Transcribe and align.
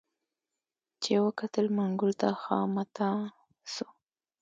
چي 1.01 1.11
یې 1.15 1.19
وکتل 1.27 1.65
منګول 1.77 2.13
ته 2.21 2.27
خامتما 2.43 3.11
سو 3.73 3.85